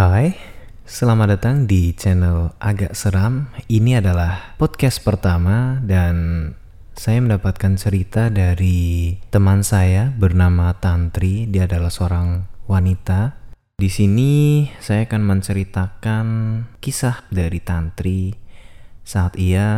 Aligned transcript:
Hai, 0.00 0.32
selamat 0.88 1.36
datang 1.36 1.56
di 1.68 1.92
channel 1.92 2.56
Agak 2.56 2.96
Seram. 2.96 3.52
Ini 3.68 4.00
adalah 4.00 4.56
podcast 4.56 5.04
pertama 5.04 5.76
dan 5.84 6.16
saya 6.96 7.20
mendapatkan 7.20 7.76
cerita 7.76 8.32
dari 8.32 9.20
teman 9.28 9.60
saya 9.60 10.08
bernama 10.08 10.72
Tantri. 10.80 11.44
Dia 11.44 11.68
adalah 11.68 11.92
seorang 11.92 12.48
wanita. 12.64 13.36
Di 13.76 13.92
sini 13.92 14.64
saya 14.80 15.04
akan 15.04 15.20
menceritakan 15.20 16.26
kisah 16.80 17.28
dari 17.28 17.60
Tantri 17.60 18.32
saat 19.04 19.36
ia 19.36 19.68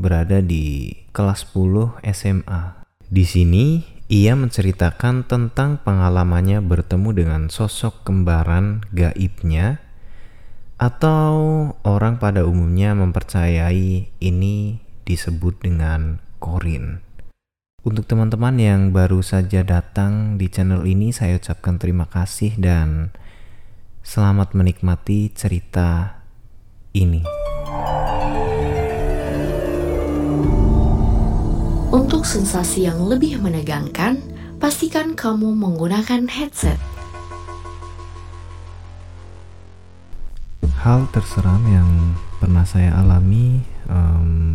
berada 0.00 0.40
di 0.40 0.96
kelas 1.12 1.44
10 1.52 2.00
SMA. 2.08 2.88
Di 3.04 3.28
sini 3.28 3.84
ia 4.12 4.36
menceritakan 4.36 5.24
tentang 5.24 5.80
pengalamannya 5.80 6.60
bertemu 6.60 7.16
dengan 7.16 7.42
sosok 7.48 8.04
kembaran 8.04 8.84
gaibnya, 8.92 9.80
atau 10.76 11.32
orang 11.80 12.20
pada 12.20 12.44
umumnya 12.44 12.92
mempercayai 12.92 14.12
ini 14.20 14.84
disebut 15.08 15.64
dengan 15.64 16.20
korin. 16.36 17.00
Untuk 17.88 18.04
teman-teman 18.04 18.60
yang 18.60 18.92
baru 18.92 19.24
saja 19.24 19.64
datang 19.64 20.36
di 20.36 20.52
channel 20.52 20.84
ini, 20.84 21.08
saya 21.08 21.40
ucapkan 21.40 21.80
terima 21.80 22.04
kasih 22.04 22.52
dan 22.60 23.16
selamat 24.04 24.52
menikmati 24.52 25.32
cerita 25.32 26.20
ini. 26.92 27.41
Untuk 32.22 32.38
sensasi 32.38 32.86
yang 32.86 33.02
lebih 33.10 33.42
menegangkan, 33.42 34.22
pastikan 34.62 35.18
kamu 35.18 35.58
menggunakan 35.58 36.30
headset. 36.30 36.78
Hal 40.86 41.10
terseram 41.10 41.58
yang 41.66 42.14
pernah 42.38 42.62
saya 42.62 42.94
alami, 42.94 43.66
um, 43.90 44.54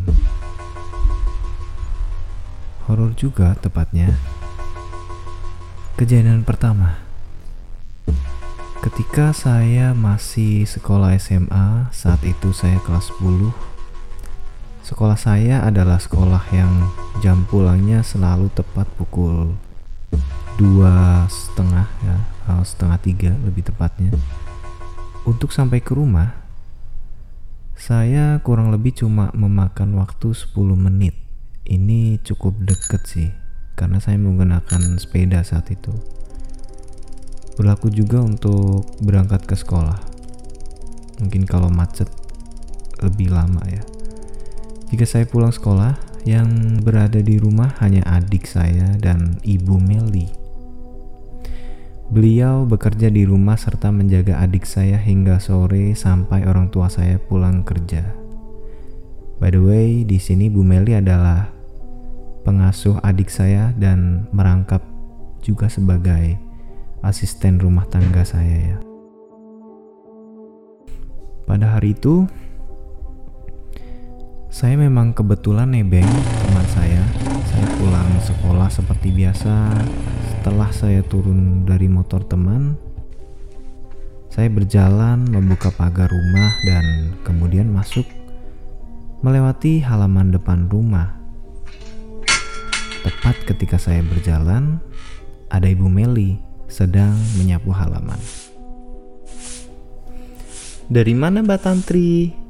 horor 2.88 3.12
juga 3.20 3.59
tepatnya. 3.59 4.16
Kejadian 6.00 6.48
pertama, 6.48 7.04
ketika 8.80 9.36
saya 9.36 9.92
masih 9.92 10.64
sekolah 10.64 11.20
SMA, 11.20 11.92
saat 11.92 12.24
itu 12.24 12.56
saya 12.56 12.80
kelas 12.88 13.12
10 13.20 13.52
Sekolah 14.88 15.20
saya 15.20 15.68
adalah 15.68 16.00
sekolah 16.00 16.48
yang 16.56 16.72
jam 17.20 17.44
pulangnya 17.52 18.08
selalu 18.08 18.48
tepat 18.56 18.88
pukul 18.96 19.52
dua 20.56 21.28
setengah 21.28 21.92
ya, 22.08 22.16
eh, 22.48 22.64
setengah 22.64 22.96
tiga 23.04 23.36
lebih 23.44 23.68
tepatnya. 23.68 24.16
Untuk 25.28 25.52
sampai 25.52 25.84
ke 25.84 25.92
rumah, 25.92 26.40
saya 27.76 28.40
kurang 28.48 28.72
lebih 28.72 28.96
cuma 28.96 29.28
memakan 29.36 30.00
waktu 30.00 30.32
10 30.32 30.80
menit. 30.80 31.20
Ini 31.68 32.24
cukup 32.24 32.56
deket 32.64 33.04
sih, 33.12 33.30
karena 33.76 34.00
saya 34.00 34.16
menggunakan 34.16 35.04
sepeda 35.04 35.44
saat 35.44 35.68
itu. 35.68 35.92
Berlaku 37.60 37.92
juga 37.92 38.24
untuk 38.24 38.88
berangkat 39.04 39.52
ke 39.52 39.56
sekolah. 39.60 40.00
Mungkin 41.20 41.44
kalau 41.44 41.68
macet 41.68 42.08
lebih 43.04 43.36
lama 43.36 43.60
ya. 43.68 43.97
Jika 44.88 45.04
saya 45.04 45.26
pulang 45.28 45.52
sekolah, 45.52 46.00
yang 46.28 46.84
berada 46.84 47.24
di 47.24 47.40
rumah 47.40 47.72
hanya 47.80 48.04
adik 48.08 48.44
saya 48.44 48.96
dan 49.00 49.40
ibu 49.48 49.80
Meli. 49.80 50.28
Beliau 52.08 52.64
bekerja 52.64 53.12
di 53.12 53.28
rumah 53.28 53.60
serta 53.60 53.92
menjaga 53.92 54.40
adik 54.40 54.64
saya 54.64 54.96
hingga 54.96 55.44
sore 55.44 55.92
sampai 55.92 56.48
orang 56.48 56.72
tua 56.72 56.88
saya 56.88 57.20
pulang 57.20 57.68
kerja. 57.68 58.16
By 59.44 59.52
the 59.52 59.60
way, 59.60 59.88
di 60.08 60.20
sini 60.20 60.48
Bu 60.48 60.64
Meli 60.64 60.96
adalah 60.96 61.52
pengasuh 62.47 63.03
adik 63.03 63.28
saya 63.28 63.76
dan 63.76 64.31
merangkap 64.31 64.80
juga 65.44 65.68
sebagai 65.68 66.40
asisten 67.03 67.59
rumah 67.59 67.88
tangga 67.92 68.24
saya 68.24 68.76
ya. 68.76 68.78
Pada 71.47 71.76
hari 71.76 71.96
itu, 71.96 72.28
saya 74.47 74.80
memang 74.80 75.12
kebetulan 75.12 75.68
nebeng 75.68 76.08
teman 76.47 76.68
saya. 76.72 77.03
Saya 77.52 77.68
pulang 77.75 78.09
sekolah 78.24 78.69
seperti 78.72 79.12
biasa. 79.12 79.75
Setelah 80.31 80.69
saya 80.72 81.02
turun 81.03 81.68
dari 81.68 81.91
motor 81.91 82.24
teman, 82.24 82.80
saya 84.31 84.47
berjalan 84.47 85.28
membuka 85.28 85.68
pagar 85.75 86.08
rumah 86.08 86.52
dan 86.63 86.85
kemudian 87.28 87.68
masuk 87.68 88.08
melewati 89.19 89.84
halaman 89.84 90.31
depan 90.31 90.72
rumah. 90.72 91.19
Tepat 93.03 93.35
ketika 93.44 93.75
saya 93.75 94.00
berjalan, 94.03 94.79
ada 95.52 95.68
Ibu 95.68 95.91
Meli 95.91 96.40
sedang 96.72 97.16
menyapu 97.35 97.72
halaman. 97.75 98.19
Dari 100.88 101.12
mana 101.12 101.44
Mbak 101.44 101.59
Tantri? 101.59 102.47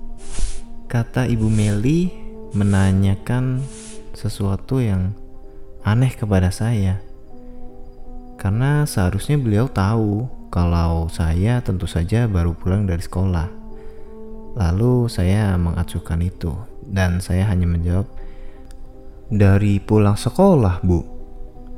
Kata 0.88 1.28
Ibu 1.28 1.52
Meli 1.52 2.08
menanyakan 2.56 3.60
sesuatu 4.16 4.80
yang 4.80 5.12
aneh 5.84 6.16
kepada 6.16 6.48
saya. 6.48 7.04
Karena 8.40 8.88
seharusnya 8.88 9.36
beliau 9.36 9.68
tahu 9.68 10.32
kalau 10.48 11.12
saya 11.12 11.60
tentu 11.60 11.92
saja 11.92 12.24
baru 12.32 12.56
pulang 12.56 12.88
dari 12.88 13.04
sekolah. 13.04 13.52
Lalu 14.56 15.12
saya 15.12 15.60
mengacuhkan 15.60 16.24
itu 16.24 16.56
dan 16.88 17.20
saya 17.20 17.44
hanya 17.52 17.68
menjawab, 17.68 18.08
"Dari 19.28 19.84
pulang 19.84 20.16
sekolah, 20.16 20.80
Bu." 20.88 21.04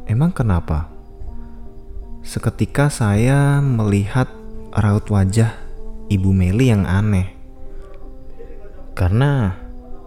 Emang 0.06 0.30
kenapa? 0.30 0.86
Seketika 2.22 2.94
saya 2.94 3.58
melihat 3.58 4.30
raut 4.69 5.09
wajah 5.09 5.50
Ibu 6.14 6.30
Meli 6.30 6.69
yang 6.69 6.86
aneh 6.86 7.38
karena 9.00 9.56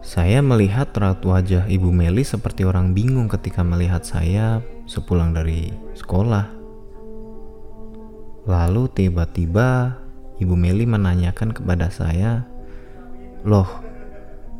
saya 0.05 0.45
melihat 0.45 0.93
raut 1.01 1.25
wajah 1.25 1.65
Ibu 1.65 1.89
Meli 1.89 2.29
seperti 2.29 2.69
orang 2.69 2.93
bingung 2.93 3.25
ketika 3.25 3.65
melihat 3.65 4.05
saya 4.05 4.61
sepulang 4.85 5.33
dari 5.33 5.73
sekolah. 5.97 6.53
Lalu 8.45 8.83
tiba-tiba 8.93 9.97
Ibu 10.37 10.53
Meli 10.53 10.85
menanyakan 10.85 11.57
kepada 11.57 11.89
saya, 11.89 12.45
"Loh, 13.49 13.81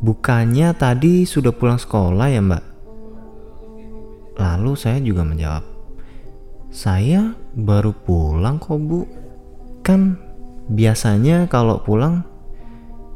bukannya 0.00 0.72
tadi 0.81 1.28
sudah 1.28 1.53
pulang 1.53 1.76
sekolah 1.76 2.32
ya, 2.32 2.41
Mbak?" 2.41 2.64
Lalu 4.41 4.72
saya 4.81 4.97
juga 5.04 5.28
menjawab, 5.28 5.64
"Saya 6.72 7.37
baru 7.53 7.93
pulang 7.93 8.56
kok, 8.56 8.81
Bu. 8.81 9.04
Kan 9.84 10.16
biasanya 10.72 11.50
kalau 11.53 11.84
pulang 11.84 12.31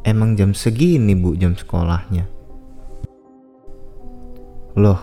Emang 0.07 0.39
jam 0.39 0.55
segini 0.55 1.19
bu 1.19 1.35
jam 1.35 1.59
sekolahnya? 1.59 2.31
Loh, 4.79 5.01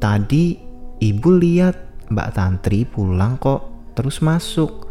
tadi 0.00 0.56
ibu 0.96 1.28
lihat 1.36 1.76
Mbak 2.08 2.30
Tantri 2.32 2.88
pulang 2.88 3.36
kok 3.36 3.92
terus 3.92 4.24
masuk. 4.24 4.88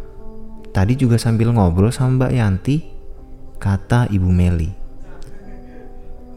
Tadi 0.69 0.93
juga 0.93 1.17
sambil 1.17 1.49
ngobrol 1.49 1.89
sama 1.89 2.29
Mbak 2.29 2.33
Yanti, 2.37 2.77
kata 3.57 4.05
Ibu 4.13 4.29
Meli. 4.29 4.69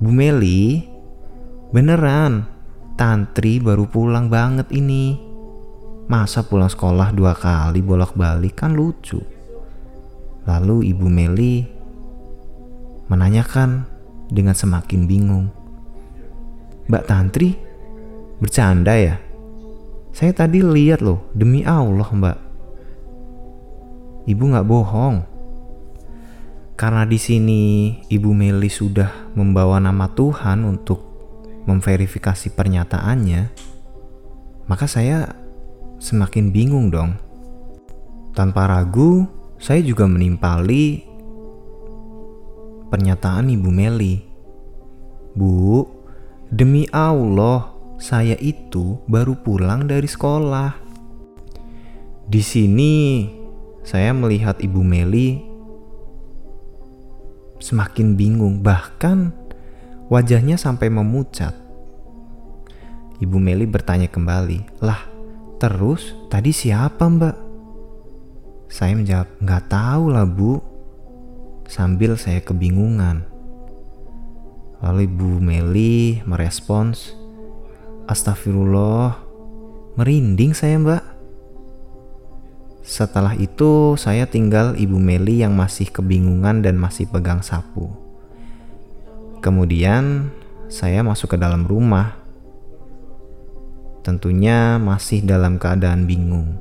Bu 0.00 0.08
Meli, 0.08 0.80
beneran, 1.68 2.48
Tantri 2.96 3.60
baru 3.60 3.84
pulang 3.92 4.32
banget 4.32 4.72
ini. 4.72 5.20
Masa 6.08 6.48
pulang 6.48 6.72
sekolah 6.72 7.12
dua 7.12 7.36
kali 7.36 7.84
bolak-balik 7.84 8.56
kan 8.56 8.72
lucu. 8.72 9.20
Lalu 10.48 10.96
Ibu 10.96 11.06
Meli 11.12 11.81
menanyakan 13.12 13.84
dengan 14.32 14.56
semakin 14.56 15.04
bingung. 15.04 15.52
Mbak 16.88 17.04
Tantri, 17.04 17.52
bercanda 18.40 18.96
ya? 18.96 19.20
Saya 20.16 20.32
tadi 20.32 20.64
lihat 20.64 21.04
loh, 21.04 21.28
demi 21.36 21.60
Allah 21.68 22.08
mbak. 22.08 22.38
Ibu 24.24 24.44
nggak 24.48 24.68
bohong. 24.68 25.16
Karena 26.72 27.04
di 27.04 27.20
sini 27.20 27.62
Ibu 28.08 28.32
Meli 28.32 28.72
sudah 28.72 29.32
membawa 29.36 29.76
nama 29.78 30.08
Tuhan 30.08 30.64
untuk 30.64 31.00
memverifikasi 31.68 32.48
pernyataannya, 32.56 33.42
maka 34.66 34.86
saya 34.88 35.30
semakin 36.02 36.50
bingung 36.50 36.90
dong. 36.90 37.14
Tanpa 38.34 38.66
ragu, 38.66 39.28
saya 39.62 39.78
juga 39.84 40.08
menimpali 40.10 41.11
pernyataan 42.92 43.48
Ibu 43.48 43.72
Meli. 43.72 44.20
Bu, 45.32 45.88
demi 46.52 46.84
Allah, 46.92 47.72
saya 47.96 48.36
itu 48.36 49.00
baru 49.08 49.32
pulang 49.40 49.88
dari 49.88 50.04
sekolah. 50.04 50.76
Di 52.28 52.44
sini 52.44 53.24
saya 53.80 54.12
melihat 54.12 54.60
Ibu 54.60 54.84
Meli 54.84 55.40
semakin 57.56 58.12
bingung, 58.12 58.60
bahkan 58.60 59.32
wajahnya 60.12 60.60
sampai 60.60 60.92
memucat. 60.92 61.56
Ibu 63.24 63.38
Meli 63.40 63.64
bertanya 63.64 64.12
kembali, 64.12 64.84
"Lah, 64.84 65.00
terus 65.56 66.12
tadi 66.28 66.52
siapa, 66.52 67.08
Mbak?" 67.08 67.36
Saya 68.68 68.92
menjawab, 68.98 69.28
"Nggak 69.40 69.64
tahu 69.72 70.04
lah, 70.12 70.26
Bu." 70.28 70.71
Sambil 71.72 72.20
saya 72.20 72.44
kebingungan. 72.44 73.24
Lalu 74.84 75.08
Ibu 75.08 75.40
Meli 75.40 76.20
merespons, 76.28 77.16
"Astagfirullah, 78.04 79.16
merinding 79.96 80.52
saya, 80.52 80.76
Mbak." 80.76 81.04
Setelah 82.84 83.32
itu, 83.40 83.96
saya 83.96 84.28
tinggal 84.28 84.76
Ibu 84.76 85.00
Meli 85.00 85.40
yang 85.40 85.56
masih 85.56 85.88
kebingungan 85.88 86.60
dan 86.60 86.76
masih 86.76 87.08
pegang 87.08 87.40
sapu. 87.40 87.88
Kemudian, 89.40 90.28
saya 90.68 91.00
masuk 91.00 91.32
ke 91.32 91.36
dalam 91.40 91.64
rumah. 91.64 92.20
Tentunya 94.04 94.76
masih 94.76 95.24
dalam 95.24 95.56
keadaan 95.56 96.04
bingung. 96.04 96.52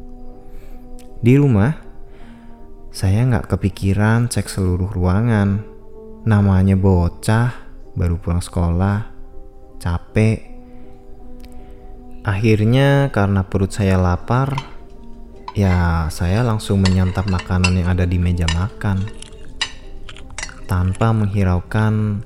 Di 1.20 1.36
rumah, 1.36 1.91
saya 2.92 3.24
nggak 3.24 3.56
kepikiran 3.56 4.28
cek 4.28 4.52
seluruh 4.52 4.92
ruangan. 4.92 5.64
Namanya 6.28 6.78
bocah, 6.78 7.56
baru 7.98 8.20
pulang 8.22 8.44
sekolah, 8.44 9.10
capek. 9.82 10.52
Akhirnya 12.22 13.10
karena 13.10 13.42
perut 13.48 13.74
saya 13.74 13.98
lapar, 13.98 14.54
Ya, 15.52 16.08
saya 16.08 16.48
langsung 16.48 16.80
menyantap 16.80 17.28
makanan 17.28 17.76
yang 17.76 17.92
ada 17.92 18.08
di 18.08 18.16
meja 18.16 18.48
makan 18.56 19.04
tanpa 20.64 21.12
menghiraukan 21.12 22.24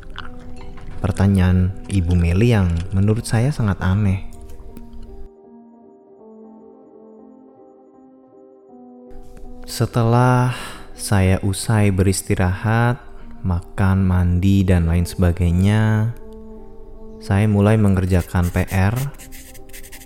pertanyaan 1.02 1.74
Ibu 1.90 2.14
Meli 2.14 2.54
yang 2.54 2.70
menurut 2.94 3.26
saya 3.26 3.50
sangat 3.50 3.82
aneh. 3.82 4.35
Setelah 9.66 10.54
saya 10.94 11.42
usai 11.42 11.90
beristirahat, 11.90 13.02
makan, 13.42 14.06
mandi, 14.06 14.62
dan 14.62 14.86
lain 14.86 15.10
sebagainya, 15.10 16.14
saya 17.18 17.50
mulai 17.50 17.74
mengerjakan 17.74 18.54
PR 18.54 18.94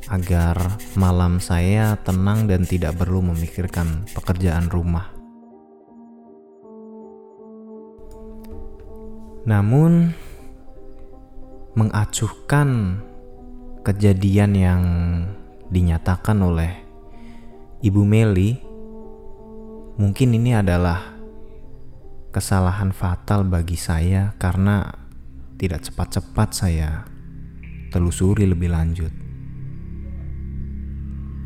agar 0.07 0.79
malam 0.95 1.43
saya 1.43 1.99
tenang 2.07 2.47
dan 2.47 2.63
tidak 2.63 2.95
perlu 2.95 3.19
memikirkan 3.19 4.07
pekerjaan 4.15 4.71
rumah. 4.71 5.11
Namun, 9.43 10.15
mengacuhkan 11.75 13.03
kejadian 13.83 14.51
yang 14.55 14.83
dinyatakan 15.67 16.39
oleh 16.39 16.71
Ibu 17.83 18.07
Meli, 18.07 18.68
mungkin 19.99 20.31
ini 20.31 20.55
adalah 20.55 21.19
kesalahan 22.31 22.95
fatal 22.95 23.43
bagi 23.43 23.75
saya 23.75 24.31
karena 24.39 24.87
tidak 25.59 25.91
cepat-cepat 25.91 26.49
saya 26.55 27.03
telusuri 27.91 28.47
lebih 28.47 28.71
lanjut 28.71 29.11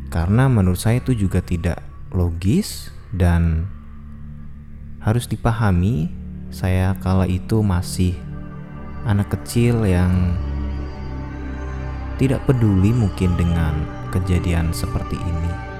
karena 0.06 0.46
menurut 0.46 0.78
saya 0.78 1.02
itu 1.02 1.18
juga 1.18 1.42
tidak 1.42 1.82
logis 2.14 2.94
dan 3.10 3.66
harus 5.02 5.26
dipahami 5.26 6.14
saya 6.54 6.94
kala 7.02 7.26
itu 7.26 7.58
masih 7.58 8.14
anak 9.02 9.34
kecil 9.34 9.82
yang 9.82 10.38
tidak 12.22 12.46
peduli 12.46 12.94
mungkin 12.94 13.34
dengan 13.34 13.82
kejadian 14.14 14.70
seperti 14.70 15.18
ini. 15.18 15.73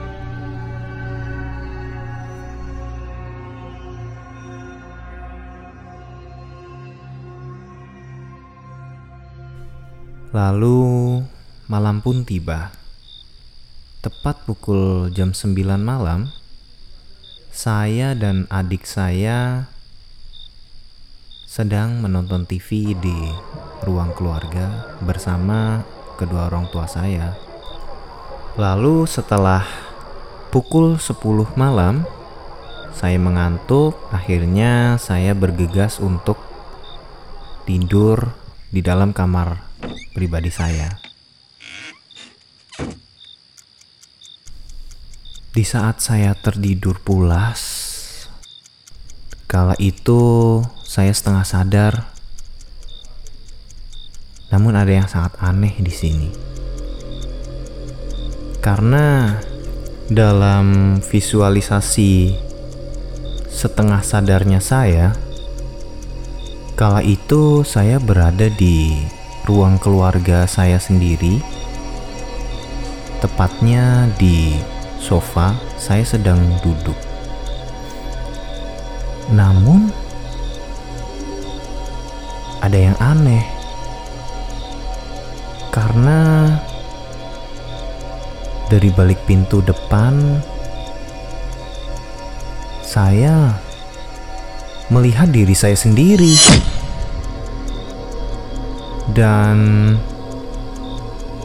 Lalu 10.35 11.23
malam 11.71 12.03
pun 12.03 12.27
tiba. 12.27 12.75
Tepat 14.03 14.43
pukul 14.43 15.07
jam 15.15 15.31
9 15.31 15.55
malam, 15.79 16.35
saya 17.55 18.19
dan 18.19 18.51
adik 18.51 18.83
saya 18.83 19.71
sedang 21.47 22.03
menonton 22.03 22.51
TV 22.51 22.99
di 22.99 23.15
ruang 23.87 24.11
keluarga 24.19 24.99
bersama 25.07 25.87
kedua 26.19 26.51
orang 26.51 26.67
tua 26.67 26.91
saya. 26.91 27.39
Lalu 28.59 29.07
setelah 29.07 29.63
pukul 30.51 30.99
10 30.99 31.55
malam, 31.55 32.03
saya 32.91 33.23
mengantuk, 33.23 33.95
akhirnya 34.11 34.99
saya 34.99 35.31
bergegas 35.31 36.03
untuk 36.03 36.43
tidur 37.71 38.35
di 38.75 38.83
dalam 38.83 39.15
kamar 39.15 39.74
pribadi 40.15 40.49
saya. 40.49 40.89
Di 45.55 45.63
saat 45.63 46.03
saya 46.03 46.35
tertidur 46.35 46.99
pulas, 46.99 47.63
kala 49.47 49.79
itu 49.79 50.59
saya 50.83 51.15
setengah 51.15 51.47
sadar. 51.47 51.95
Namun 54.51 54.75
ada 54.75 54.91
yang 54.91 55.07
sangat 55.07 55.39
aneh 55.39 55.79
di 55.79 55.95
sini. 55.95 56.31
Karena 58.59 59.39
dalam 60.11 60.99
visualisasi 60.99 62.35
setengah 63.47 64.03
sadarnya 64.03 64.59
saya, 64.59 65.15
kala 66.75 67.07
itu 67.07 67.63
saya 67.63 68.03
berada 68.03 68.51
di 68.51 69.07
ruang 69.45 69.77
keluarga 69.77 70.49
saya 70.49 70.81
sendiri, 70.81 71.45
tepatnya 73.21 74.09
di 74.17 74.57
sofa, 74.97 75.53
saya 75.77 76.01
sedang 76.01 76.41
duduk. 76.65 76.97
Namun, 79.29 79.93
ada 82.65 82.79
yang 82.81 82.97
aneh 82.97 83.45
karena 85.69 86.49
dari 88.73 88.89
balik 88.89 89.21
pintu 89.29 89.61
depan, 89.61 90.41
saya 92.81 93.53
melihat 94.89 95.29
diri 95.29 95.53
saya 95.53 95.77
sendiri, 95.77 96.33
dan 99.15 99.59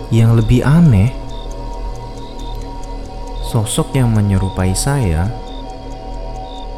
yang 0.09 0.33
lebih 0.33 0.65
aneh 0.65 1.13
Sosok 3.49 3.97
yang 3.97 4.13
menyerupai 4.13 4.77
saya 4.77 5.25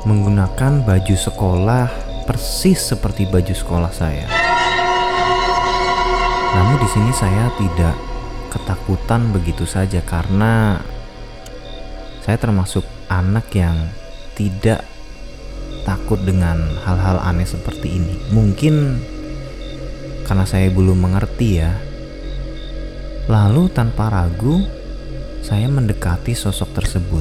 menggunakan 0.07 0.87
baju 0.87 1.15
sekolah 1.19 1.91
persis 2.23 2.79
seperti 2.79 3.27
baju 3.27 3.51
sekolah 3.51 3.91
saya. 3.91 4.23
Namun 6.55 6.79
di 6.79 6.87
sini 6.87 7.11
saya 7.11 7.51
tidak 7.59 7.91
ketakutan 8.55 9.35
begitu 9.35 9.67
saja 9.67 9.99
karena 9.99 10.79
saya 12.23 12.39
termasuk 12.39 12.87
anak 13.11 13.51
yang 13.51 13.91
tidak 14.39 14.87
takut 15.83 16.23
dengan 16.23 16.71
hal-hal 16.87 17.19
aneh 17.19 17.43
seperti 17.43 17.99
ini. 17.99 18.15
Mungkin 18.31 19.03
karena 20.31 20.47
saya 20.47 20.71
belum 20.71 20.95
mengerti 20.95 21.59
ya. 21.59 21.75
Lalu 23.27 23.67
tanpa 23.67 24.07
ragu, 24.07 24.63
saya 25.43 25.67
mendekati 25.67 26.31
sosok 26.31 26.71
tersebut. 26.71 27.19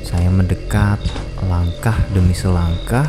Saya 0.00 0.32
mendekat 0.32 0.96
langkah 1.44 2.00
demi 2.16 2.32
selangkah. 2.32 3.04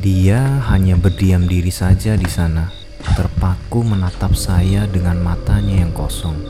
Dia 0.00 0.64
hanya 0.72 0.96
berdiam 0.96 1.44
diri 1.44 1.68
saja 1.68 2.16
di 2.16 2.32
sana, 2.32 2.72
terpaku 3.12 3.84
menatap 3.84 4.32
saya 4.32 4.88
dengan 4.88 5.20
matanya 5.20 5.84
yang 5.84 5.92
kosong. 5.92 6.40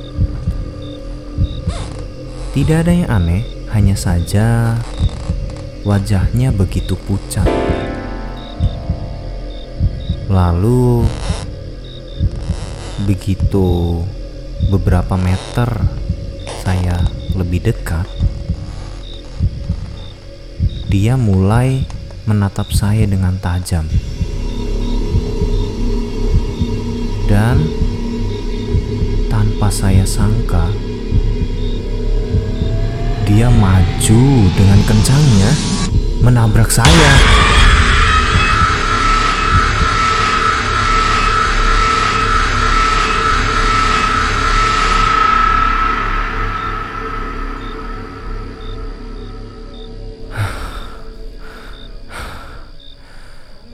Tidak 2.54 2.86
ada 2.86 2.92
yang 2.94 3.10
aneh, 3.10 3.42
hanya 3.74 3.98
saja 3.98 4.78
wajahnya 5.82 6.54
begitu 6.54 6.94
pucat. 6.94 7.46
Lalu 10.30 11.02
begitu 13.02 14.00
beberapa 14.70 15.18
meter 15.18 15.68
saya 16.62 17.02
lebih 17.34 17.66
dekat, 17.66 18.06
dia 20.86 21.18
mulai 21.18 21.82
menatap 22.30 22.70
saya 22.70 23.02
dengan 23.02 23.34
tajam. 23.42 23.90
Dan 27.26 27.64
tanpa 29.26 29.72
saya 29.72 30.06
sangka, 30.06 30.70
dia 33.32 33.48
maju 33.48 34.24
dengan 34.52 34.80
kencangnya 34.84 35.50
menabrak 36.20 36.68
saya. 36.68 37.12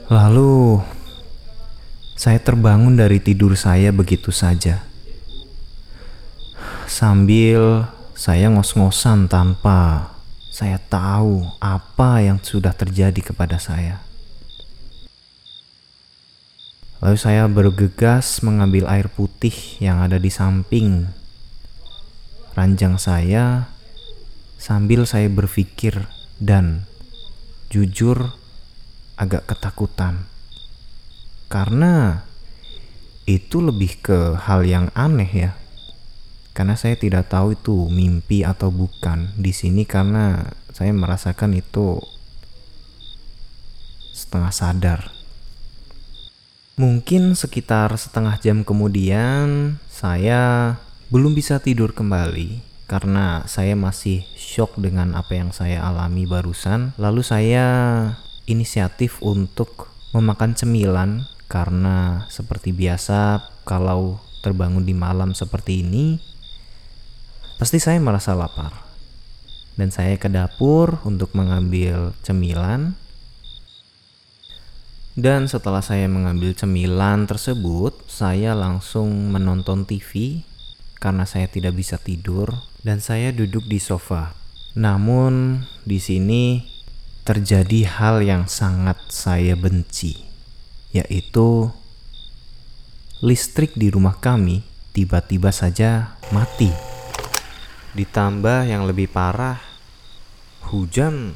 Lalu 0.07 0.79
saya 2.15 2.39
terbangun 2.39 2.95
dari 2.95 3.19
tidur 3.19 3.59
saya 3.59 3.91
begitu 3.91 4.31
saja. 4.31 4.87
Sambil 6.87 7.98
saya 8.19 8.51
ngos-ngosan 8.51 9.31
tanpa 9.31 10.11
saya 10.51 10.75
tahu 10.75 11.55
apa 11.63 12.19
yang 12.19 12.35
sudah 12.43 12.75
terjadi 12.75 13.31
kepada 13.31 13.55
saya. 13.55 14.03
Lalu 16.99 17.15
saya 17.15 17.47
bergegas 17.47 18.43
mengambil 18.43 18.91
air 18.91 19.07
putih 19.07 19.55
yang 19.79 20.03
ada 20.03 20.19
di 20.19 20.27
samping 20.27 21.07
ranjang 22.59 22.99
saya 22.99 23.71
sambil 24.59 25.07
saya 25.07 25.31
berpikir 25.31 26.11
dan 26.43 26.91
jujur 27.71 28.35
agak 29.15 29.47
ketakutan. 29.47 30.27
Karena 31.47 32.27
itu 33.23 33.63
lebih 33.63 34.03
ke 34.03 34.35
hal 34.43 34.67
yang 34.67 34.91
aneh 34.91 35.31
ya. 35.31 35.55
Karena 36.59 36.75
saya 36.75 36.99
tidak 36.99 37.31
tahu 37.31 37.55
itu 37.55 37.87
mimpi 37.87 38.43
atau 38.43 38.67
bukan 38.67 39.31
di 39.39 39.55
sini 39.55 39.87
karena 39.87 40.43
saya 40.75 40.91
merasakan 40.91 41.55
itu 41.55 42.03
setengah 44.11 44.51
sadar. 44.51 45.01
Mungkin 46.75 47.39
sekitar 47.39 47.95
setengah 47.95 48.43
jam 48.43 48.67
kemudian 48.67 49.79
saya 49.87 50.75
belum 51.07 51.31
bisa 51.31 51.63
tidur 51.63 51.95
kembali 51.95 52.59
karena 52.91 53.47
saya 53.47 53.79
masih 53.79 54.27
shock 54.35 54.75
dengan 54.75 55.15
apa 55.15 55.39
yang 55.39 55.55
saya 55.55 55.87
alami 55.87 56.27
barusan. 56.27 56.91
Lalu 56.99 57.23
saya 57.23 57.67
inisiatif 58.51 59.23
untuk 59.23 59.95
memakan 60.11 60.59
cemilan 60.59 61.23
karena 61.47 62.27
seperti 62.27 62.75
biasa 62.75 63.47
kalau 63.63 64.19
terbangun 64.43 64.83
di 64.83 64.91
malam 64.91 65.31
seperti 65.31 65.87
ini 65.87 66.28
pasti 67.59 67.77
saya 67.77 67.99
merasa 67.99 68.33
lapar. 68.33 68.87
Dan 69.75 69.91
saya 69.91 70.15
ke 70.15 70.27
dapur 70.31 70.99
untuk 71.07 71.31
mengambil 71.35 72.15
cemilan 72.23 72.97
dan 75.19 75.51
setelah 75.51 75.83
saya 75.83 76.07
mengambil 76.07 76.55
cemilan 76.55 77.27
tersebut, 77.27 77.91
saya 78.07 78.55
langsung 78.55 79.35
menonton 79.35 79.83
TV 79.83 80.43
karena 80.95 81.27
saya 81.27 81.51
tidak 81.51 81.75
bisa 81.75 81.99
tidur 81.99 82.55
dan 82.87 83.03
saya 83.03 83.35
duduk 83.35 83.67
di 83.67 83.83
sofa. 83.83 84.31
Namun 84.79 85.65
di 85.83 85.99
sini 85.99 86.63
terjadi 87.27 87.99
hal 87.99 88.23
yang 88.23 88.47
sangat 88.47 88.95
saya 89.11 89.59
benci, 89.59 90.23
yaitu 90.95 91.67
listrik 93.19 93.75
di 93.75 93.91
rumah 93.91 94.15
kami 94.23 94.63
tiba-tiba 94.95 95.51
saja 95.51 96.15
mati. 96.31 96.88
Ditambah 97.97 98.69
yang 98.69 98.85
lebih 98.85 99.09
parah, 99.09 99.57
hujan 100.69 101.33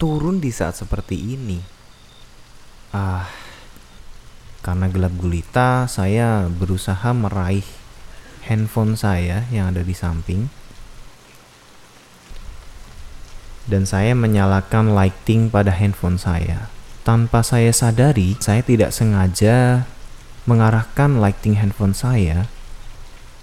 turun 0.00 0.42
di 0.42 0.50
saat 0.50 0.74
seperti 0.74 1.14
ini. 1.38 1.62
Ah, 2.90 3.30
karena 4.60 4.90
gelap 4.90 5.14
gulita, 5.14 5.86
saya 5.86 6.50
berusaha 6.50 7.14
meraih 7.14 7.64
handphone 8.50 8.98
saya 8.98 9.46
yang 9.54 9.70
ada 9.70 9.86
di 9.86 9.94
samping. 9.94 10.50
Dan 13.70 13.86
saya 13.86 14.18
menyalakan 14.18 14.98
lighting 14.98 15.46
pada 15.46 15.70
handphone 15.70 16.18
saya. 16.18 16.66
Tanpa 17.06 17.46
saya 17.46 17.70
sadari, 17.70 18.34
saya 18.42 18.66
tidak 18.66 18.90
sengaja 18.90 19.86
mengarahkan 20.48 21.22
lighting 21.22 21.60
handphone 21.62 21.94
saya 21.94 22.50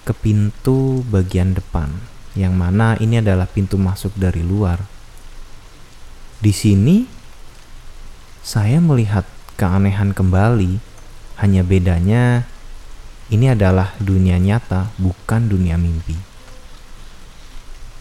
ke 0.08 0.16
pintu 0.16 1.04
bagian 1.12 1.52
depan, 1.52 1.92
yang 2.32 2.56
mana 2.56 2.96
ini 3.04 3.20
adalah 3.20 3.44
pintu 3.44 3.76
masuk 3.76 4.16
dari 4.16 4.40
luar. 4.40 4.80
Di 6.40 6.56
sini, 6.56 7.04
saya 8.40 8.80
melihat 8.80 9.28
keanehan 9.60 10.16
kembali. 10.16 10.80
Hanya 11.44 11.62
bedanya 11.62 12.48
ini 13.28 13.52
adalah 13.52 13.94
dunia 14.00 14.40
nyata, 14.40 14.96
bukan 14.96 15.52
dunia 15.52 15.76
mimpi. 15.76 16.16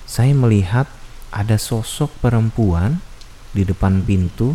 Saya 0.06 0.30
melihat 0.38 0.86
ada 1.34 1.58
sosok 1.58 2.14
perempuan 2.22 3.02
di 3.50 3.66
depan 3.66 4.06
pintu 4.06 4.54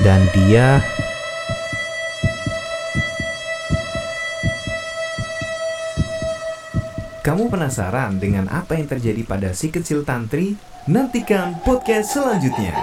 dan 0.00 0.30
dia 0.30 0.80
Kamu 7.22 7.54
penasaran 7.54 8.18
dengan 8.18 8.50
apa 8.50 8.74
yang 8.74 8.90
terjadi 8.90 9.22
pada 9.22 9.54
si 9.54 9.70
kecil 9.70 10.02
tantri? 10.02 10.58
Nantikan 10.90 11.54
podcast 11.62 12.18
selanjutnya. 12.18 12.74